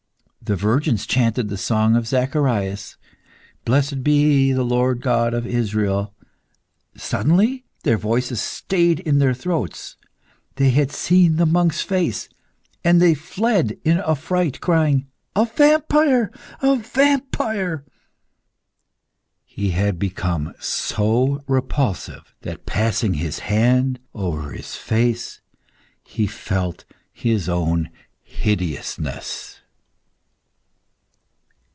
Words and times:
The 0.43 0.55
virgins 0.57 1.05
chanted 1.05 1.47
the 1.47 1.55
song 1.57 1.95
of 1.95 2.07
Zacharias: 2.07 2.97
"Blessed 3.63 4.03
be 4.03 4.51
the 4.51 4.65
Lord 4.65 4.99
God 4.99 5.33
of 5.33 5.45
Israel." 5.47 6.13
Suddenly 6.97 7.63
their 7.83 7.95
voices 7.97 8.41
stayed 8.41 8.99
in 8.99 9.19
their 9.19 9.35
throat. 9.35 9.95
They 10.55 10.71
had 10.71 10.91
seen 10.91 11.35
the 11.37 11.45
monk's 11.45 11.79
face, 11.81 12.27
and 12.83 12.99
they 13.01 13.13
fled 13.13 13.77
in 13.85 13.99
affright, 13.99 14.59
crying 14.59 15.07
"A 15.37 15.45
vampire! 15.45 16.31
A 16.61 16.75
vampire!" 16.75 17.85
He 19.45 19.69
had 19.69 19.97
become 19.97 20.53
so 20.59 21.43
repulsive, 21.47 22.33
that 22.41 22.65
passing 22.65 23.13
his 23.13 23.39
hand 23.39 23.99
over 24.13 24.51
his 24.51 24.75
face, 24.75 25.39
he 26.03 26.27
felt 26.27 26.83
his 27.13 27.47
own 27.47 27.89
hideousness. 28.23 29.59